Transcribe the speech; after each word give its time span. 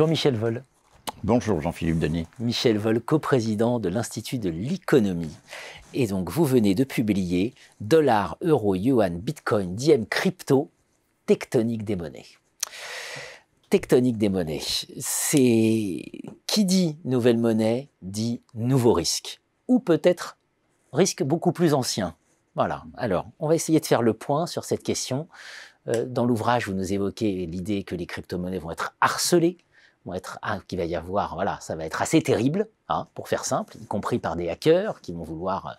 Bonjour 0.00 0.12
Michel 0.12 0.34
Vol. 0.34 0.64
Bonjour 1.24 1.60
Jean-Philippe 1.60 1.98
Denis. 1.98 2.26
Michel 2.38 2.78
Vol, 2.78 3.02
coprésident 3.02 3.78
de 3.78 3.90
l'Institut 3.90 4.38
de 4.38 4.48
l'économie. 4.48 5.36
Et 5.92 6.06
donc 6.06 6.30
vous 6.30 6.46
venez 6.46 6.74
de 6.74 6.84
publier 6.84 7.52
Dollar, 7.82 8.38
Euro, 8.40 8.74
Yuan, 8.74 9.18
Bitcoin, 9.18 9.74
Diem, 9.74 10.06
Crypto, 10.06 10.70
tectonique 11.26 11.84
des 11.84 11.96
monnaies. 11.96 12.24
Tectonique 13.68 14.16
des 14.16 14.30
monnaies, 14.30 14.62
c'est 14.98 16.02
qui 16.46 16.64
dit 16.64 16.96
nouvelle 17.04 17.36
monnaie 17.36 17.90
dit 18.00 18.40
nouveau 18.54 18.94
risque, 18.94 19.42
ou 19.68 19.80
peut-être 19.80 20.38
risque 20.94 21.22
beaucoup 21.22 21.52
plus 21.52 21.74
ancien. 21.74 22.16
Voilà, 22.54 22.84
alors 22.96 23.26
on 23.38 23.48
va 23.48 23.54
essayer 23.54 23.80
de 23.80 23.86
faire 23.86 24.00
le 24.00 24.14
point 24.14 24.46
sur 24.46 24.64
cette 24.64 24.82
question. 24.82 25.28
Euh, 25.88 26.06
dans 26.06 26.24
l'ouvrage, 26.24 26.68
vous 26.68 26.74
nous 26.74 26.90
évoquez 26.90 27.44
l'idée 27.44 27.82
que 27.82 27.94
les 27.94 28.06
crypto-monnaies 28.06 28.60
vont 28.60 28.70
être 28.70 28.94
harcelées, 29.02 29.58
ah, 30.42 30.58
va 30.72 30.84
y 30.84 30.96
avoir, 30.96 31.34
voilà, 31.34 31.58
ça 31.60 31.76
va 31.76 31.84
être 31.84 32.02
assez 32.02 32.22
terrible, 32.22 32.68
hein, 32.88 33.06
pour 33.14 33.28
faire 33.28 33.44
simple, 33.44 33.76
y 33.80 33.86
compris 33.86 34.18
par 34.18 34.36
des 34.36 34.48
hackers 34.48 35.00
qui 35.00 35.12
vont 35.12 35.22
vouloir 35.22 35.66
euh, 35.66 35.72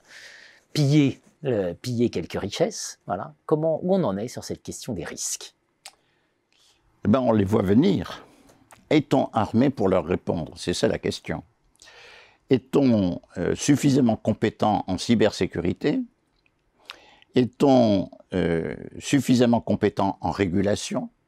piller, 0.74 1.22
euh, 1.46 1.74
piller 1.74 2.10
quelques 2.10 2.40
richesses. 2.40 3.00
Voilà, 3.08 3.34
comment, 3.46 3.80
où 3.84 3.96
on 3.96 4.04
en 4.04 4.18
est 4.18 4.28
sur 4.28 4.44
cette 4.44 4.62
question 4.62 4.94
des 4.94 5.04
risques? 5.04 5.56
Eh 7.06 7.08
ben, 7.08 7.20
on 7.20 7.32
les 7.32 7.46
voit 7.46 7.64
venir. 7.64 8.26
Est-on 8.90 9.30
armé 9.34 9.70
pour 9.70 9.90
leur 9.90 10.06
répondre? 10.06 10.54
C'est 10.56 10.74
ça 10.74 10.88
la 10.88 11.00
question. 11.00 11.44
Est-on 12.50 13.22
suffisamment 13.56 14.18
compétent 14.18 14.84
en 14.88 14.98
cybersécurité? 14.98 16.02
Est-on 17.34 18.10
euh, 18.34 18.76
suffisamment 19.00 19.62
compétent 19.62 20.18
en 20.22 20.32
régulation? 20.32 21.10
euh, 21.10 21.21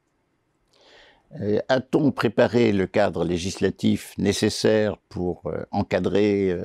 A-t-on 1.68 2.12
préparé 2.12 2.72
le 2.72 2.86
cadre 2.86 3.24
législatif 3.24 4.16
nécessaire 4.18 4.96
pour 5.08 5.42
euh, 5.46 5.64
encadrer 5.72 6.56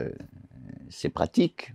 ces 0.90 1.10
pratiques? 1.10 1.74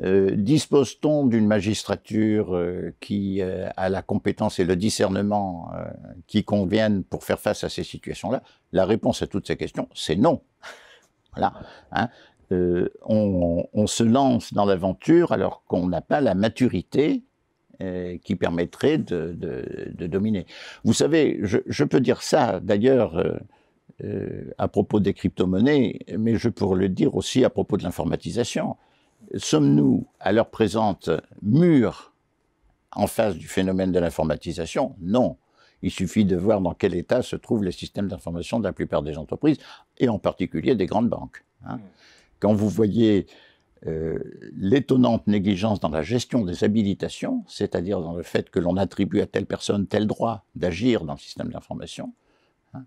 Dispose-t-on 0.00 1.24
d'une 1.24 1.46
magistrature 1.46 2.60
qui 2.98 3.40
a 3.40 3.88
la 3.88 4.02
compétence 4.02 4.58
et 4.58 4.64
le 4.64 4.74
discernement 4.74 5.70
qui 6.26 6.42
conviennent 6.42 7.04
pour 7.04 7.22
faire 7.22 7.38
face 7.38 7.62
à 7.62 7.68
ces 7.68 7.84
situations-là? 7.84 8.42
La 8.72 8.86
réponse 8.86 9.22
à 9.22 9.28
toutes 9.28 9.46
ces 9.46 9.56
questions, 9.56 9.88
c'est 9.94 10.16
non. 10.16 10.42
Voilà. 11.36 11.52
Hein. 11.92 12.08
Euh, 12.52 12.88
on, 13.06 13.86
se 13.86 14.02
lance 14.02 14.52
dans 14.52 14.64
l'aventure 14.64 15.32
alors 15.32 15.64
qu'on 15.66 15.86
n'a 15.86 16.00
pas 16.00 16.20
la 16.20 16.34
maturité 16.34 17.22
euh, 17.22 17.33
qui 18.22 18.36
permettrait 18.36 18.98
de, 18.98 19.36
dominer. 20.06 20.46
Vous 20.84 20.92
savez, 20.92 21.40
je, 21.42 21.84
peux 21.84 22.00
dire 22.00 22.22
ça 22.22 22.60
d'ailleurs 22.60 23.16
euh, 24.02 24.52
à 24.58 24.68
propos 24.68 25.00
des 25.00 25.14
crypto-monnaies, 25.14 26.00
mais 26.18 26.36
je 26.36 26.48
pourrais 26.48 26.78
le 26.78 26.88
dire 26.88 27.14
aussi 27.14 27.44
à 27.44 27.50
propos 27.50 27.76
de 27.76 27.82
l'informatisation. 27.82 28.76
Sommes-nous 29.36 30.06
à 30.20 30.32
l'heure 30.32 30.50
présente 30.50 31.10
mûrs 31.42 32.12
en 32.92 33.06
face 33.06 33.36
du 33.36 33.48
phénomène 33.48 33.92
de 33.92 33.98
l'informatisation? 33.98 34.94
Non. 35.00 35.36
Il 35.82 35.90
suffit 35.90 36.24
de 36.24 36.36
voir 36.36 36.60
dans 36.60 36.74
quel 36.74 36.94
état 36.94 37.22
se 37.22 37.36
trouvent 37.36 37.64
les 37.64 37.72
systèmes 37.72 38.08
d'information 38.08 38.58
de 38.58 38.64
la 38.64 38.72
plupart 38.72 39.02
des 39.02 39.18
entreprises, 39.18 39.58
et 39.98 40.08
en 40.08 40.18
particulier 40.18 40.74
des 40.74 40.86
grandes 40.86 41.08
banques. 41.08 41.44
Hein. 41.66 41.76
Mmh 41.76 41.80
quand 42.44 42.52
vous 42.52 42.68
voyez 42.68 43.26
euh, 43.86 44.18
l'étonnante 44.56 45.26
négligence 45.26 45.78
dans 45.78 45.90
la 45.90 46.02
gestion 46.02 46.42
des 46.42 46.64
habilitations, 46.64 47.44
c'est-à-dire 47.46 48.00
dans 48.00 48.14
le 48.14 48.22
fait 48.22 48.48
que 48.48 48.58
l'on 48.58 48.78
attribue 48.78 49.20
à 49.20 49.26
telle 49.26 49.44
personne 49.44 49.86
tel 49.86 50.06
droit 50.06 50.46
d'agir 50.54 51.04
dans 51.04 51.12
le 51.12 51.18
système 51.18 51.50
d'information, 51.50 52.14
hein, 52.72 52.84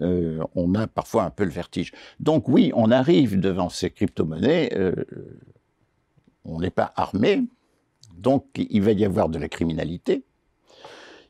euh, 0.00 0.42
on 0.54 0.74
a 0.74 0.86
parfois 0.86 1.24
un 1.24 1.30
peu 1.30 1.44
le 1.44 1.50
vertige. 1.50 1.92
Donc 2.18 2.48
oui, 2.48 2.72
on 2.74 2.90
arrive 2.90 3.38
devant 3.38 3.68
ces 3.68 3.90
crypto-monnaies, 3.90 4.70
euh, 4.74 4.94
on 6.46 6.60
n'est 6.60 6.70
pas 6.70 6.94
armé, 6.96 7.44
donc 8.16 8.46
il 8.56 8.80
va 8.80 8.92
y 8.92 9.04
avoir 9.04 9.28
de 9.28 9.38
la 9.38 9.50
criminalité. 9.50 10.24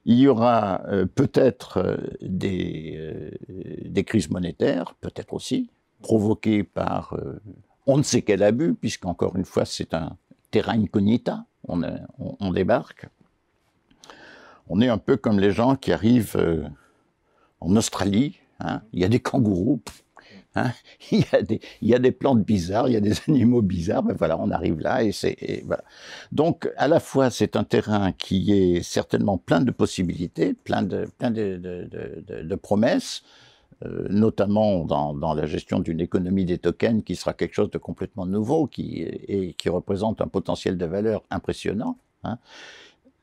Il 0.05 0.19
y 0.19 0.29
aura 0.29 0.85
peut-être 1.17 2.01
des, 2.23 3.31
des, 3.85 4.05
crises 4.05 4.31
monétaires, 4.31 4.95
peut-être 5.01 5.35
aussi, 5.35 5.69
provoquées 6.01 6.63
par 6.63 7.15
on 7.89 7.97
ne 7.97 8.03
sait 8.03 8.23
quel 8.23 8.43
abus, 8.43 8.75
puisqu'encore 8.75 9.35
une 9.37 9.47
fois, 9.47 9.65
c'est 9.65 9.95
un 9.95 10.17
terrain 10.51 10.79
incognita. 10.79 11.47
On, 11.67 12.53
débarque. 12.53 13.07
On 14.69 14.81
est 14.81 14.89
un 14.89 14.99
peu 14.99 15.17
comme 15.17 15.41
les 15.41 15.51
gens 15.53 15.75
qui 15.75 15.93
arrivent 15.93 16.37
euh, 16.37 16.67
en 17.61 17.75
Australie. 17.77 18.39
Hein. 18.61 18.83
Il 18.93 19.01
y 19.01 19.05
a 19.05 19.09
des 19.09 19.21
kangourous. 19.21 19.81
Hein. 20.55 20.73
il, 21.11 21.25
y 21.83 21.95
a 21.95 21.99
des, 21.99 22.13
plantes 22.13 22.43
bizarres, 22.43 22.89
il 22.89 22.93
y 22.93 22.97
a 22.97 23.01
des 23.01 23.15
animaux 23.29 23.63
bizarres. 23.63 24.03
Ben 24.03 24.15
voilà, 24.15 24.39
on 24.39 24.51
arrive 24.51 24.81
là 24.81 25.03
et 25.03 25.13
c'est 25.13 25.63
voilà. 25.65 25.85
Donc, 26.31 26.71
à 26.77 26.89
la 26.89 27.01
fois, 27.01 27.31
c'est 27.31 27.57
un 27.57 27.65
terrain 27.65 28.13
qui 28.13 28.53
est 28.53 28.83
certainement 28.83 29.39
plein 29.39 29.61
de 29.61 29.71
possibilités, 29.71 30.53
plein 30.53 30.83
de 30.83 32.55
promesses. 32.57 33.23
Euh, 33.87 34.09
notamment 34.11 34.85
dans, 34.85 35.35
la 35.35 35.47
gestion 35.47 35.79
d'une 35.79 36.01
économie 36.01 36.45
des 36.45 36.59
tokens 36.59 37.05
qui 37.05 37.15
sera 37.15 37.33
quelque 37.33 37.55
chose 37.55 37.71
de 37.71 37.79
complètement 37.79 38.27
nouveau 38.27 38.67
qui, 38.67 39.03
et 39.03 39.53
qui 39.53 39.69
représente 39.69 40.21
un 40.21 40.27
potentiel 40.27 40.77
de 40.77 40.85
valeur 40.85 41.23
impressionnant. 41.31 41.97
Hein. 42.25 42.39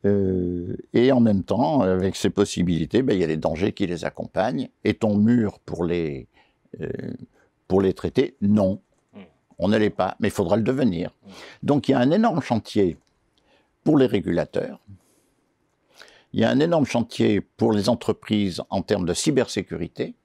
Euh, 0.05 0.77
et 0.93 1.11
en 1.11 1.19
même 1.19 1.43
temps, 1.43 1.81
avec 1.81 2.15
ces 2.15 2.29
possibilités, 2.29 3.01
ben, 3.01 3.17
il 3.17 3.19
y 3.19 3.23
a 3.25 3.27
des 3.27 3.35
dangers 3.35 3.73
qui 3.73 3.85
les 3.85 4.05
accompagnent. 4.05 4.69
Est-on 4.85 5.17
mûr 5.17 5.59
pour 5.59 5.83
les, 5.83 6.27
euh, 6.79 6.89
pour 7.67 7.81
les 7.81 7.93
traiter? 7.93 8.37
Non. 8.39 8.79
Hmm. 9.13 9.23
On 9.59 9.67
ne 9.67 9.77
l'est 9.77 9.89
pas, 9.89 10.15
mais 10.21 10.29
il 10.29 10.33
faudra 10.33 10.55
le 10.55 10.63
devenir. 10.63 11.09
Hmm. 11.09 11.29
Donc 11.63 11.89
il 11.89 11.91
y 11.91 11.95
a 11.95 11.99
un 11.99 12.11
énorme 12.11 12.41
chantier 12.41 12.97
pour 13.83 13.97
les 13.97 14.05
régulateurs. 14.05 14.79
Il 16.31 16.39
y 16.39 16.45
a 16.45 16.49
un 16.49 16.61
énorme 16.61 16.85
chantier 16.85 17.41
pour 17.41 17.73
les 17.73 17.89
entreprises 17.89 18.61
en 18.69 18.81
termes 18.81 19.05
de 19.05 19.13
cybersécurité. 19.13 20.15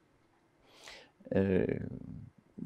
Euh, 1.36 1.66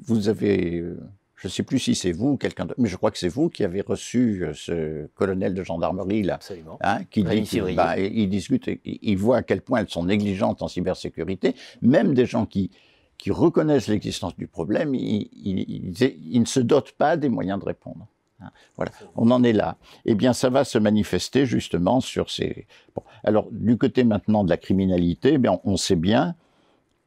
vous 0.06 0.28
avez, 0.28 0.78
euh, 0.80 0.98
je 1.36 1.48
ne 1.48 1.52
sais 1.52 1.62
plus 1.62 1.78
si 1.78 1.94
c'est 1.94 2.12
vous 2.12 2.30
ou 2.30 2.36
quelqu'un 2.36 2.64
d'autre, 2.64 2.80
mais 2.80 2.88
je 2.88 2.97
crois 2.97 3.10
que 3.10 3.19
c'est 3.19 3.28
vous 3.28 3.48
qui 3.48 3.64
avez 3.64 3.80
reçu 3.80 4.44
euh, 4.44 4.52
ce 4.54 5.06
colonel 5.14 5.54
de 5.54 5.62
gendarmerie 5.62 6.22
là, 6.22 6.38
hein, 6.82 7.04
qui 7.10 7.22
dit 7.22 7.60
bah, 7.75 7.98
il 7.98 8.28
discute, 8.28 8.69
il 8.84 9.16
voit 9.16 9.38
à 9.38 9.42
quel 9.42 9.60
point 9.60 9.80
elles 9.80 9.91
sont 9.91 10.04
négligentes 10.04 10.62
en 10.62 10.69
cybersécurité, 10.69 11.54
même 11.82 12.14
des 12.14 12.26
gens 12.26 12.47
qui 12.47 12.70
qui 13.16 13.30
reconnaissent 13.30 13.86
l'existence 13.86 14.36
du 14.36 14.48
problème, 14.48 14.94
ils, 14.94 15.31
ils, 15.32 16.41
ne 16.41 16.44
se 16.44 16.60
dotent 16.60 16.92
pas 16.92 17.16
des 17.16 17.28
moyens 17.28 17.60
de 17.60 17.64
répondre. 17.64 18.06
Hein. 18.41 18.50
Voilà, 18.76 18.91
on 19.16 19.31
en 19.31 19.42
est 19.44 19.52
là. 19.52 19.76
Eh 20.04 20.14
bien, 20.14 20.32
ça 20.32 20.50
va 20.50 20.64
se 20.64 20.78
manifester 20.78 21.46
justement 21.46 22.00
sur 22.00 22.28
ces. 22.28 22.66
Bon. 22.94 23.02
Alors, 23.22 23.48
du 23.50 23.78
côté 23.78 24.04
maintenant 24.04 24.44
de 24.44 24.50
la 24.50 24.56
criminalité, 24.56 25.38
eh 25.42 25.48
on 25.64 25.76
sait 25.76 25.96
bien 25.96 26.34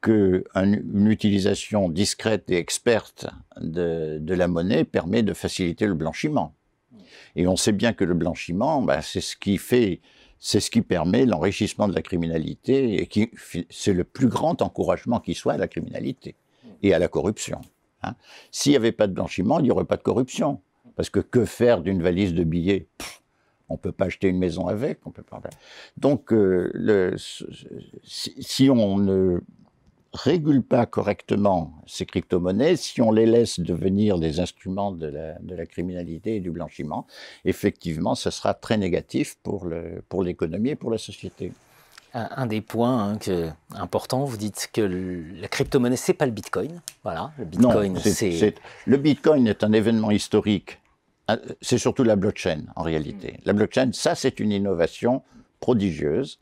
qu'une 0.01 1.07
utilisation 1.07 1.89
discrète 1.89 2.49
et 2.49 2.57
experte 2.57 3.27
de, 3.59 4.33
la 4.33 4.47
monnaie 4.47 4.83
permet 4.83 5.23
de 5.23 5.33
faciliter 5.33 5.87
le 5.87 5.93
blanchiment. 5.93 6.53
Et 7.35 7.47
on 7.47 7.55
sait 7.55 7.71
bien 7.71 7.93
que 7.93 8.03
le 8.03 8.13
blanchiment, 8.13 8.81
bah, 8.81 9.01
c'est 9.01 9.21
ce 9.21 9.35
qui 9.35 9.57
fait, 9.57 10.01
c'est 10.39 10.59
ce 10.59 10.69
qui 10.69 10.81
permet 10.81 11.25
l'enrichissement 11.25 11.87
de 11.87 11.95
la 11.95 12.01
criminalité 12.01 13.01
et 13.01 13.31
c'est 13.69 13.93
le 13.93 14.03
plus 14.03 14.27
grand 14.27 14.61
encouragement 14.61 15.19
qui 15.19 15.33
soit 15.33 15.53
à 15.53 15.57
la 15.57 15.67
criminalité 15.67 16.35
et 16.83 16.93
à 16.93 16.99
la 16.99 17.07
corruption. 17.07 17.61
Hein. 18.03 18.15
S'il 18.51 18.71
n'y 18.71 18.75
avait 18.75 18.91
pas 18.91 19.07
de 19.07 19.13
blanchiment, 19.13 19.59
il 19.59 19.63
n'y 19.63 19.71
aurait 19.71 19.85
pas 19.85 19.97
de 19.97 20.03
corruption. 20.03 20.61
Parce 20.95 21.09
que 21.11 21.19
que 21.19 21.45
faire 21.45 21.81
d'une 21.81 22.01
valise 22.01 22.33
de 22.33 22.43
billets? 22.43 22.87
On 23.69 23.73
ne 23.73 23.77
peut 23.77 23.91
pas 23.91 24.05
acheter 24.05 24.29
une 24.29 24.39
maison 24.39 24.67
avec. 24.67 24.99
On 25.05 25.11
peut 25.11 25.23
pas... 25.23 25.41
Donc, 25.97 26.31
euh, 26.33 27.15
si 28.03 28.69
on 28.69 28.97
ne 28.97 29.41
régule 30.17 30.63
pas 30.63 30.85
correctement 30.85 31.73
ces 31.85 32.05
crypto-monnaies, 32.05 32.75
si 32.75 33.01
on 33.01 33.11
les 33.11 33.25
laisse 33.25 33.59
devenir 33.59 34.19
des 34.19 34.39
instruments 34.39 34.91
de 34.91 35.07
la, 35.07 35.65
criminalité 35.65 36.37
et 36.37 36.39
du 36.39 36.51
blanchiment, 36.51 37.07
effectivement, 37.45 38.15
ce 38.15 38.29
sera 38.29 38.53
très 38.53 38.77
négatif 38.77 39.37
pour 39.43 39.67
l'économie 40.23 40.69
pour 40.69 40.71
et 40.71 40.75
pour 40.75 40.91
la 40.91 40.97
société. 40.97 41.51
Un, 42.13 42.47
des 42.47 42.61
points 42.61 43.03
hein, 43.03 43.17
que, 43.17 43.49
importants, 43.75 44.23
vous 44.23 44.37
dites 44.37 44.69
que 44.73 44.81
la 44.81 45.47
crypto-monnaie, 45.47 45.97
c'est 45.97 46.13
pas 46.13 46.25
le 46.25 46.31
Bitcoin. 46.31 46.81
Voilà, 47.03 47.31
le 47.37 47.45
Bitcoin, 47.45 47.97
c'est... 47.99 48.55
Le 48.85 48.97
Bitcoin 48.97 49.45
est 49.45 49.63
un 49.63 49.71
événement 49.71 50.09
historique. 50.09 50.79
Euh, 51.29 51.37
c'est 51.61 51.77
surtout 51.77 52.03
la 52.03 52.15
blockchain, 52.15 52.63
en 52.75 52.81
réalité. 52.81 53.39
La 53.45 53.53
blockchain, 53.53 53.91
ça, 53.91 54.15
c'est 54.15 54.39
une 54.39 54.51
innovation 54.51 55.21
prodigieuse, 55.59 56.39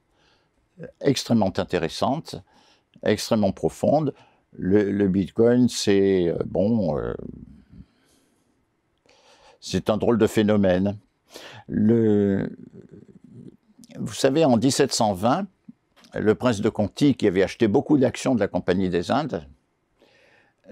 euh, 0.81 0.85
extrêmement 1.01 1.51
intéressante, 1.57 2.35
extrêmement 3.03 3.51
profonde. 3.51 4.13
Le, 4.57 5.07
Bitcoin, 5.07 5.67
c'est 5.67 6.29
euh, 6.29 6.37
bon, 6.45 6.97
euh, 6.97 7.13
c'est 9.59 9.89
un 9.89 9.97
drôle 9.97 10.17
de 10.17 10.27
phénomène. 10.27 10.97
Vous 11.67 12.47
savez, 14.13 14.45
en 14.45 14.57
1720, 14.57 15.47
le 16.13 16.35
prince 16.35 16.61
de 16.61 16.69
Conti, 16.69 17.15
qui 17.15 17.27
avait 17.27 17.43
acheté 17.43 17.67
beaucoup 17.67 17.97
d'actions 17.97 18.35
de 18.35 18.39
la 18.39 18.47
Compagnie 18.47 18.89
des 18.89 19.11
Indes, 19.11 19.45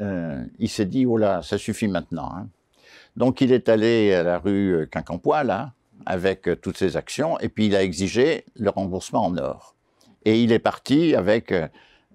euh, 0.02 0.44
il 0.60 0.70
s'est 0.70 0.86
dit, 0.86 1.06
oh 1.06 1.18
là, 1.18 1.42
ça 1.42 1.58
suffit 1.58 1.88
maintenant. 1.88 2.32
hein. 2.34 2.48
Donc 3.16 3.42
il 3.42 3.52
est 3.52 3.70
allé 3.70 4.14
à 4.14 4.24
la 4.24 4.40
rue 4.40 4.88
Quincampoix, 4.90 5.44
là, 5.44 5.74
avec 6.06 6.50
toutes 6.62 6.78
ses 6.78 6.98
actions, 6.98 7.38
et 7.40 7.50
puis 7.50 7.68
il 7.68 7.76
a 7.76 7.84
exigé 7.84 8.46
le 8.56 8.70
remboursement 8.70 9.26
en 9.26 9.38
or. 9.38 9.76
Et 10.26 10.42
il 10.42 10.52
est 10.52 10.60
parti 10.60 11.16
avec 11.16 11.54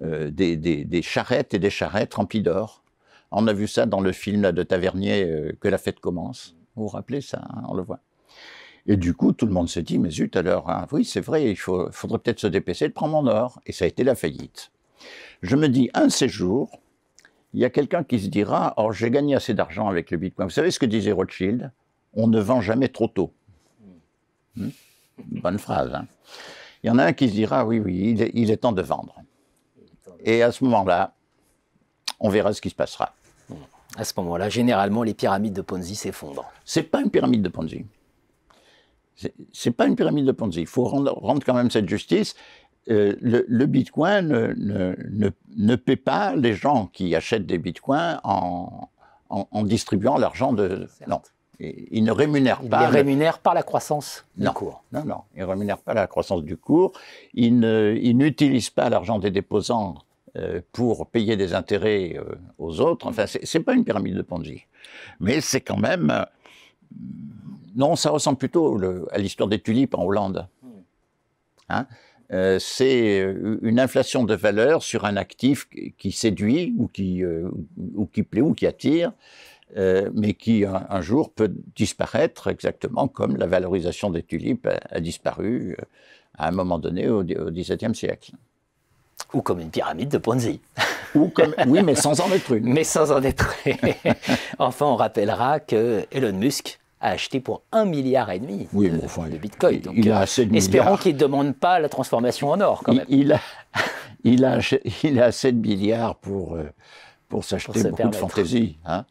euh, 0.03 0.31
des, 0.31 1.03
charrettes 1.03 1.55
et 1.55 1.59
des 1.59 1.71
charrettes 1.71 2.15
remplies 2.15 2.43
d'or. 2.43 2.83
On 3.31 3.47
a 3.47 3.53
vu 3.53 3.67
ça 3.67 3.87
dans 3.87 4.01
le 4.01 4.13
film 4.13 4.53
de 4.53 4.63
Tavernier, 4.63 5.25
euh, 5.25 5.53
Que 5.61 5.69
la 5.69 5.79
fête 5.79 6.01
commence. 6.01 6.57
Vous 6.77 6.85
vous 6.85 6.89
rappelez 6.89 7.21
ça, 7.21 7.43
hein, 7.51 7.63
on 7.69 7.75
le 7.75 7.83
voit. 7.83 8.01
Et 8.87 8.97
du 8.97 9.13
coup, 9.13 9.33
tout 9.33 9.45
le 9.45 9.53
monde 9.53 9.69
s'est 9.69 9.83
dit, 9.83 9.99
mais 9.99 10.11
zut, 10.11 10.35
alors, 10.37 10.71
hein, 10.71 10.87
oui, 10.93 11.05
c'est 11.05 11.21
vrai, 11.21 11.51
il 11.51 11.57
faudrait 11.57 12.19
peut-être 12.19 12.41
se 12.41 12.47
dépêcher 12.47 12.89
de 12.89 12.93
prendre 12.95 13.13
mon 13.21 13.27
or. 13.27 13.61
Et 13.67 13.73
ça 13.73 13.85
a 13.85 13.89
été 13.89 14.03
la 14.05 14.15
faillite. 14.15 14.71
Je 15.43 15.57
me 15.57 15.69
dis, 15.69 15.91
un 15.95 16.07
de 16.07 16.13
ces 16.13 16.29
jours, 16.29 16.81
il 17.53 17.61
y 17.61 17.65
a 17.65 17.71
quelqu'un 17.71 18.05
qui 18.05 18.19
se 18.19 18.29
dira, 18.29 18.75
oh, 18.77 18.93
j'ai 18.93 19.11
gagné 19.11 19.35
assez 19.35 19.53
d'argent 19.53 19.89
avec 19.89 20.11
le 20.11 20.17
Bitcoin. 20.17 20.49
Vous 20.49 20.55
savez 20.55 20.71
ce 20.71 20.79
que 20.79 20.87
disait 20.87 21.13
Rothschild 21.13 21.71
On 22.15 22.29
ne 22.29 22.41
vend 22.41 22.61
jamais 22.61 22.89
trop 22.89 23.09
tôt. 23.09 23.33
Hmm 24.57 24.69
Bonne 25.27 25.59
phrase. 25.59 25.93
hein. 25.95 26.07
il 26.85 26.87
y 26.87 26.91
en 26.91 26.99
a 26.99 27.05
un 27.05 27.13
qui 27.13 27.29
se 27.29 27.35
dira, 27.35 27.67
oui, 27.67 27.81
oui, 27.81 28.17
il 28.35 28.51
est 28.53 28.57
temps 28.59 28.73
de 28.73 28.83
vendre. 28.83 29.18
Et 30.25 30.43
à 30.43 30.53
ce 30.53 30.65
moment-là, 30.65 31.15
on 32.21 32.29
verra 32.29 32.53
ce 32.53 32.61
qui 32.61 32.71
se 32.71 32.75
passera. 32.75 33.15
À 33.97 34.05
ce 34.05 34.13
moment-là, 34.19 34.49
généralement, 34.49 35.03
les 35.03 35.15
pyramides 35.15 35.55
de 35.55 35.63
Ponzi 35.63 35.95
s'effondrent. 35.97 36.51
C'est 36.65 36.83
pas 36.85 37.01
une 37.01 37.11
pyramide 37.11 37.43
de 37.43 37.49
Ponzi. 37.49 37.85
C'est- 39.53 39.71
pas 39.73 39.87
une 39.87 39.97
pyramide 39.97 40.27
de 40.27 40.33
Ponzi. 40.33 40.61
Il 40.61 40.67
faut 40.67 40.85
rendre, 40.85 41.13
rendre 41.13 41.43
quand 41.45 41.55
même 41.55 41.71
cette 41.71 41.89
justice. 41.89 42.35
Euh, 42.91 43.17
le, 43.21 43.45
le 43.49 43.67
Bitcoin 43.67 44.29
ne, 44.29 44.55
ne, 44.57 44.95
ne, 45.11 45.31
ne 45.57 45.77
paie 45.77 45.97
pas 45.97 46.35
les 46.37 46.55
gens 46.55 46.87
qui 46.87 47.15
achètent 47.15 47.45
des 47.47 47.59
Bitcoins 47.59 48.21
en, 48.25 48.89
en, 49.31 49.49
en 49.51 49.63
distribuant 49.65 50.17
l'argent 50.19 50.53
de. 50.53 50.87
Certes. 50.99 51.11
Non. 51.11 51.21
Il 51.61 52.05
ne 52.05 52.13
rémunère 52.13 52.61
Il 52.63 52.69
pas. 52.71 52.87
le- 52.89 52.95
rémunère 52.95 53.41
par 53.41 53.53
la 53.53 53.65
croissance 53.65 54.25
du 54.37 54.49
cours. 54.51 54.85
Non, 54.93 55.05
non, 55.05 55.23
il 55.35 55.41
ne 55.41 55.45
rémunère 55.47 55.79
pas 55.79 55.93
la 55.93 56.07
croissance 56.07 56.45
du 56.45 56.57
cours. 56.57 56.93
Il 57.35 57.65
il 58.01 58.17
n'utilise 58.17 58.71
pas 58.71 58.89
l'argent 58.89 59.19
des 59.19 59.33
déposants 59.33 59.97
pour 60.73 61.09
payer 61.11 61.37
des 61.37 61.55
intérêts 61.55 62.17
euh, 62.17 62.35
aux 62.59 62.81
autres. 62.81 63.07
Enfin, 63.07 63.27
c'est 63.27 63.61
pas 63.61 63.75
une 63.75 63.85
pyramide 63.85 64.17
de 64.17 64.23
Ponzi. 64.23 64.63
Mais 65.21 65.41
c'est 65.41 65.61
quand 65.61 65.79
même. 65.79 66.11
euh, 66.11 66.25
non, 67.77 67.97
ça 67.97 68.11
ressemble 68.11 68.39
plutôt 68.39 68.79
à 69.11 69.19
l'histoire 69.19 69.49
des 69.49 69.61
tulipes 69.61 69.95
en 69.95 70.05
Hollande. 70.05 70.49
Hein 71.69 71.87
Euh, 72.31 72.59
c'est 72.59 73.21
euh, 73.23 73.59
une 73.63 73.81
inflation 73.81 74.23
de 74.23 74.35
valeur 74.35 74.83
sur 74.83 75.07
un 75.07 75.17
actif 75.17 75.67
qui- 75.97 76.13
séduit 76.13 76.75
ou 76.77 76.87
qui, 76.87 77.25
euh, 77.25 77.49
ou 77.95 78.05
qui 78.05 78.23
plaît 78.23 78.43
ou 78.43 78.53
qui 78.53 78.67
attire, 78.67 79.13
euh, 79.77 80.11
mais 80.15 80.35
qui 80.35 80.65
un, 80.67 81.01
jour 81.01 81.33
peut 81.33 81.51
disparaître 81.75 82.49
exactement 82.49 83.09
comme 83.09 83.37
la 83.37 83.47
valorisation 83.47 84.11
des 84.11 84.23
tulipes 84.23 84.69
a, 84.91 85.01
disparu 85.01 85.77
euh, 85.79 85.85
à 86.37 86.49
un 86.49 86.51
moment 86.51 86.79
donné 86.79 87.09
au 87.09 87.25
XVIIe 87.25 87.95
siècle. 87.95 88.33
Ou 89.35 89.43
comme 89.43 89.61
une 89.61 89.71
pyramide 89.71 90.09
de 90.09 90.19
Ponzi. 90.19 90.61
Ou 91.15 91.29
comme, 91.29 91.55
oui, 91.67 91.83
mais 91.83 91.95
sans 91.95 92.21
en 92.21 92.31
être 92.33 92.53
une. 92.53 92.65
Mais 92.73 92.85
sans 92.85 93.13
en 93.13 93.23
être. 93.23 93.55
enfin, 94.59 94.87
on 94.87 94.97
rappellera 94.97 95.61
que 95.61 96.07
Elon 96.13 96.33
Musk 96.33 96.79
a 97.01 97.11
acheté 97.11 97.41
pour 97.41 97.63
un 97.73 97.85
milliard 97.85 98.31
et 98.31 98.39
demi 98.41 98.69
Oui, 98.73 98.91
de, 98.91 99.01
enfin, 99.05 99.29
de 99.29 99.37
Bitcoin. 99.37 99.77
il- 99.77 99.83
Donc, 99.83 99.95
il 99.97 100.11
a 100.11 100.19
euh, 100.19 100.23
assez 100.23 100.45
de 100.47 100.55
espérons 100.57 100.97
qu'il 100.97 101.15
ne 101.15 101.19
demande 101.19 101.55
pas 101.55 101.79
la 101.79 101.89
transformation 101.89 102.51
en 102.51 102.61
or, 102.61 102.83
quand 102.85 102.93
Il, 102.93 102.97
même. 102.99 103.07
il 103.09 103.33
a, 103.33 103.41
il, 104.25 104.45
a, 104.45 104.59
il 105.05 105.21
a 105.21 105.27
assez 105.27 105.53
de 105.53 105.59
milliards 105.61 106.17
pour, 106.17 106.55
euh, 106.55 106.65
pour 107.29 107.45
s'acheter 107.45 107.85
beaucoup 107.85 108.09
de 108.09 108.17
fantaisie. 108.17 108.77
Hein 108.85 109.05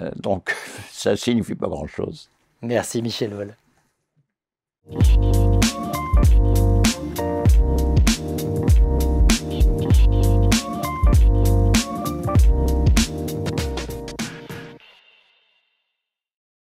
Euh, 0.00 0.10
donc, 0.16 0.54
ça 0.92 1.16
signifie 1.16 1.54
pas 1.56 1.68
grand-chose. 1.68 2.28
Merci, 2.62 3.02
Michel 3.02 3.34
Vol. 3.34 3.54